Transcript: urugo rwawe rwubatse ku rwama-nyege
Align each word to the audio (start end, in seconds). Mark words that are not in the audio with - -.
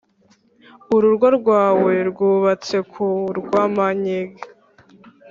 urugo 0.95 1.27
rwawe 1.37 1.93
rwubatse 2.09 2.77
ku 2.91 3.05
rwama-nyege 3.39 4.43